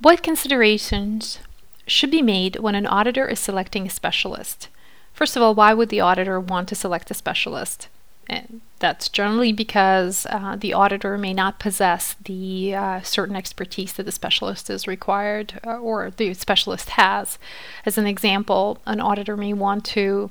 What 0.00 0.22
considerations 0.22 1.40
should 1.86 2.10
be 2.10 2.22
made 2.22 2.60
when 2.60 2.76
an 2.76 2.86
auditor 2.86 3.26
is 3.26 3.40
selecting 3.40 3.86
a 3.86 3.90
specialist? 3.90 4.68
First 5.12 5.36
of 5.36 5.42
all, 5.42 5.56
why 5.56 5.74
would 5.74 5.88
the 5.88 6.00
auditor 6.00 6.38
want 6.38 6.68
to 6.68 6.76
select 6.76 7.10
a 7.10 7.14
specialist? 7.14 7.88
And 8.28 8.60
that's 8.78 9.08
generally 9.08 9.52
because 9.52 10.24
uh, 10.30 10.54
the 10.54 10.72
auditor 10.72 11.18
may 11.18 11.34
not 11.34 11.58
possess 11.58 12.14
the 12.22 12.76
uh, 12.76 13.00
certain 13.00 13.34
expertise 13.34 13.94
that 13.94 14.04
the 14.04 14.12
specialist 14.12 14.70
is 14.70 14.86
required 14.86 15.58
uh, 15.66 15.78
or 15.78 16.12
the 16.16 16.32
specialist 16.34 16.90
has. 16.90 17.38
As 17.84 17.98
an 17.98 18.06
example, 18.06 18.78
an 18.86 19.00
auditor 19.00 19.36
may 19.36 19.52
want 19.52 19.84
to 19.86 20.30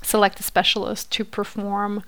select 0.00 0.40
a 0.40 0.44
specialist 0.44 1.10
to 1.12 1.24
perform 1.24 2.04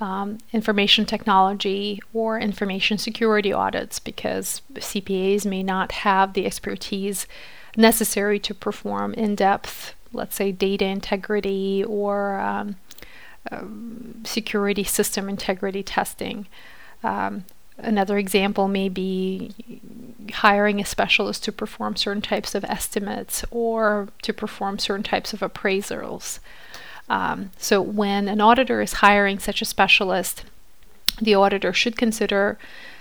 um, 0.00 0.38
information 0.52 1.04
technology 1.04 2.00
or 2.12 2.38
information 2.38 2.98
security 2.98 3.52
audits 3.52 3.98
because 3.98 4.62
CPAs 4.74 5.44
may 5.44 5.62
not 5.62 5.92
have 5.92 6.32
the 6.32 6.46
expertise 6.46 7.26
necessary 7.76 8.38
to 8.40 8.54
perform 8.54 9.14
in 9.14 9.34
depth, 9.34 9.94
let's 10.12 10.34
say, 10.34 10.52
data 10.52 10.86
integrity 10.86 11.84
or 11.84 12.40
um, 12.40 12.76
um, 13.52 14.22
security 14.24 14.84
system 14.84 15.28
integrity 15.28 15.82
testing. 15.82 16.46
Um, 17.02 17.44
another 17.78 18.18
example 18.18 18.68
may 18.68 18.88
be 18.88 19.54
hiring 20.32 20.80
a 20.80 20.84
specialist 20.84 21.44
to 21.44 21.52
perform 21.52 21.96
certain 21.96 22.22
types 22.22 22.54
of 22.54 22.64
estimates 22.64 23.44
or 23.50 24.08
to 24.22 24.32
perform 24.32 24.78
certain 24.78 25.02
types 25.02 25.32
of 25.32 25.40
appraisals. 25.40 26.38
Um, 27.10 27.50
so, 27.58 27.82
when 27.82 28.28
an 28.28 28.40
auditor 28.40 28.80
is 28.80 28.94
hiring 28.94 29.40
such 29.40 29.60
a 29.60 29.64
specialist, 29.64 30.44
the 31.20 31.34
auditor 31.34 31.72
should 31.72 31.98
consider 31.98 32.56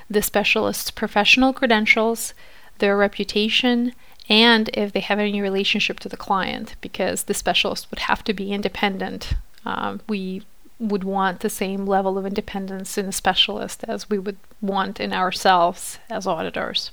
the 0.09 0.23
specialist's 0.23 0.89
professional 0.89 1.53
credentials, 1.53 2.33
their 2.79 2.97
reputation, 2.97 3.93
and 4.27 4.69
if 4.73 4.91
they 4.91 4.99
have 4.99 5.19
any 5.19 5.41
relationship 5.41 5.99
to 5.99 6.09
the 6.09 6.17
client, 6.17 6.75
because 6.81 7.23
the 7.23 7.35
specialist 7.35 7.91
would 7.91 7.99
have 7.99 8.23
to 8.23 8.33
be 8.33 8.51
independent. 8.51 9.35
Um, 9.63 10.01
we 10.09 10.41
would 10.79 11.03
want 11.03 11.41
the 11.41 11.49
same 11.49 11.85
level 11.85 12.17
of 12.17 12.25
independence 12.25 12.97
in 12.97 13.05
a 13.05 13.11
specialist 13.11 13.83
as 13.87 14.09
we 14.09 14.17
would 14.17 14.37
want 14.59 14.99
in 14.99 15.13
ourselves 15.13 15.99
as 16.09 16.25
auditors. 16.25 16.91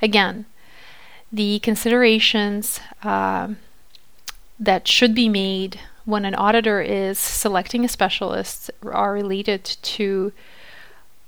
Again, 0.00 0.46
the 1.30 1.58
considerations 1.58 2.80
uh, 3.02 3.48
that 4.58 4.88
should 4.88 5.14
be 5.14 5.28
made 5.28 5.80
when 6.10 6.24
an 6.24 6.34
auditor 6.34 6.80
is 6.80 7.18
selecting 7.18 7.84
a 7.84 7.88
specialist 7.88 8.70
are 8.84 9.12
related 9.12 9.64
to 9.64 10.32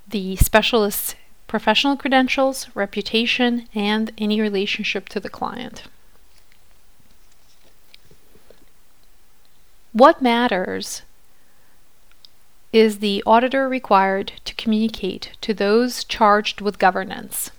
the 0.08 0.36
specialist's 0.36 1.14
professional 1.46 1.96
credentials, 1.96 2.68
reputation, 2.74 3.68
and 3.74 4.10
any 4.18 4.40
relationship 4.40 5.08
to 5.08 5.20
the 5.20 5.28
client. 5.28 5.84
What 9.92 10.22
matters 10.22 11.02
is 12.72 12.98
the 12.98 13.22
auditor 13.26 13.68
required 13.68 14.32
to 14.46 14.54
communicate 14.54 15.32
to 15.42 15.52
those 15.52 16.04
charged 16.04 16.62
with 16.62 16.78
governance. 16.78 17.50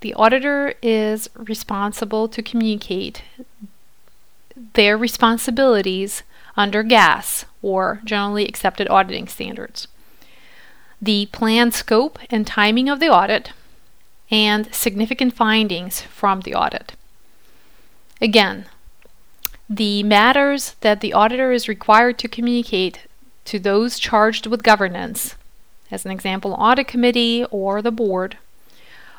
The 0.00 0.12
auditor 0.14 0.74
is 0.82 1.30
responsible 1.34 2.28
to 2.28 2.42
communicate 2.42 3.22
their 4.56 4.96
responsibilities 4.96 6.22
under 6.56 6.82
GAAS, 6.82 7.44
or 7.62 8.00
Generally 8.04 8.46
Accepted 8.46 8.88
Auditing 8.88 9.26
Standards, 9.26 9.88
the 11.02 11.26
planned 11.26 11.74
scope 11.74 12.18
and 12.30 12.46
timing 12.46 12.88
of 12.88 13.00
the 13.00 13.08
audit, 13.08 13.52
and 14.30 14.72
significant 14.74 15.34
findings 15.34 16.00
from 16.00 16.40
the 16.40 16.54
audit. 16.54 16.94
Again, 18.20 18.66
the 19.68 20.02
matters 20.02 20.76
that 20.80 21.00
the 21.00 21.12
auditor 21.12 21.50
is 21.50 21.68
required 21.68 22.18
to 22.18 22.28
communicate 22.28 23.00
to 23.46 23.58
those 23.58 23.98
charged 23.98 24.46
with 24.46 24.62
governance, 24.62 25.34
as 25.90 26.04
an 26.04 26.10
example, 26.10 26.54
audit 26.54 26.86
committee 26.86 27.44
or 27.50 27.82
the 27.82 27.90
board, 27.90 28.38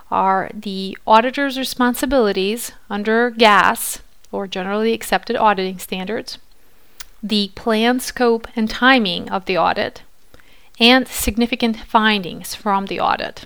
are 0.09 0.49
the 0.53 0.97
auditor's 1.05 1.57
responsibilities 1.57 2.71
under 2.89 3.31
GAAS, 3.31 4.01
or 4.35 4.47
generally 4.47 4.93
accepted 4.93 5.35
auditing 5.35 5.79
standards, 5.79 6.37
the 7.23 7.51
plan, 7.55 7.99
scope, 7.99 8.47
and 8.55 8.69
timing 8.69 9.29
of 9.29 9.45
the 9.45 9.57
audit, 9.57 10.03
and 10.79 11.07
significant 11.07 11.77
findings 11.77 12.53
from 12.53 12.87
the 12.87 12.99
audit. 12.99 13.45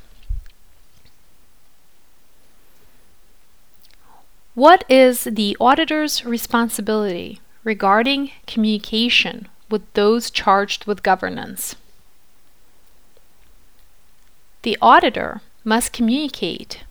What 4.56 4.84
is 4.90 5.24
the 5.24 5.56
auditor's 5.60 6.26
responsibility 6.26 7.40
regarding 7.64 8.32
communication 8.48 9.48
with 9.70 9.84
those 9.94 10.32
charged 10.32 10.86
with 10.86 11.04
governance? 11.04 11.76
The 14.64 14.78
auditor 14.82 15.42
must 15.64 15.94
communicate 15.94 16.84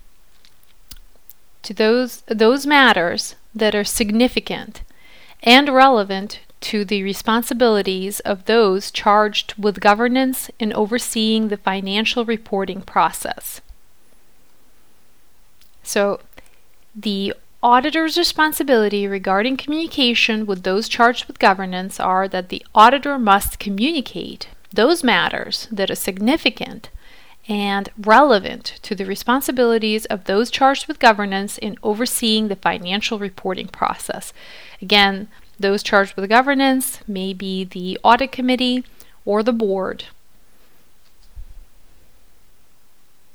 to 1.63 1.75
those, 1.75 2.23
those 2.27 2.67
matters 2.67 3.35
that 3.59 3.75
are 3.75 3.85
significant 3.85 4.83
and 5.43 5.69
relevant 5.69 6.41
to 6.61 6.85
the 6.85 7.03
responsibilities 7.03 8.21
of 8.21 8.47
those 8.47 8.91
charged 8.91 9.55
with 9.57 9.81
governance 9.81 10.51
and 10.59 10.73
overseeing 10.73 11.49
the 11.49 11.57
financial 11.57 12.25
reporting 12.25 12.83
process. 12.83 13.61
So, 15.83 16.21
the 16.95 17.33
auditor's 17.63 18.19
responsibility 18.19 19.07
regarding 19.07 19.57
communication 19.57 20.47
with 20.47 20.63
those 20.63 20.89
charged 20.89 21.27
with 21.27 21.39
governance 21.39 21.99
are 21.99 22.29
that 22.29 22.49
the 22.49 22.65
auditor 22.75 23.19
must 23.19 23.59
communicate 23.59 24.49
those 24.73 25.03
matters 25.03 25.69
that 25.71 25.91
are 25.91 25.97
significant 25.97 26.91
and 27.49 27.89
relevant 27.99 28.79
to 28.83 28.95
the 28.95 29.07
responsibilities 29.07 30.05
of 30.07 30.25
those 30.25 30.51
charged 30.51 30.87
with 30.87 30.99
governance 30.99 31.57
in 31.57 31.79
overseeing 31.83 32.49
the 32.49 32.57
financial 32.57 33.19
reporting 33.19 33.69
process. 33.69 34.33
Again, 34.83 35.29
those 35.59 35.83
charged 35.83 36.15
with 36.15 36.29
governance 36.29 37.01
may 37.09 37.33
be 37.33 37.65
the 37.65 37.99
audit 38.03 38.31
committee 38.31 38.85
or 39.25 39.43
the 39.43 39.53
board. 39.53 40.05